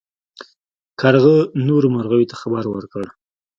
کارغه 0.99 1.35
نورو 1.67 1.87
مرغیو 1.95 2.29
ته 2.31 2.35
خبر 2.41 2.63
ورکړ. 2.69 3.03